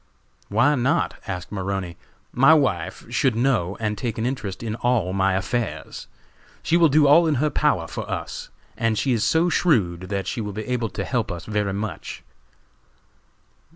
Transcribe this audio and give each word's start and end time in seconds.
"Why 0.49 0.73
not?" 0.73 1.13
asked 1.27 1.51
Maroney. 1.51 1.95
"My 2.33 2.55
wife 2.55 3.05
should 3.13 3.35
know 3.35 3.77
and 3.79 3.95
take 3.95 4.17
an 4.17 4.25
interest 4.25 4.63
in 4.63 4.73
all 4.77 5.13
my 5.13 5.33
affairs. 5.35 6.07
She 6.63 6.75
will 6.75 6.89
do 6.89 7.05
all 7.05 7.27
in 7.27 7.35
her 7.35 7.51
power 7.51 7.87
for 7.87 8.09
us, 8.09 8.49
and 8.75 8.97
she 8.97 9.13
is 9.13 9.23
so 9.23 9.47
shrewd 9.49 10.09
that 10.09 10.25
she 10.25 10.41
will 10.41 10.53
be 10.53 10.65
able 10.65 10.89
to 10.89 11.05
help 11.05 11.31
us 11.31 11.45
very 11.45 11.73
much." 11.73 12.23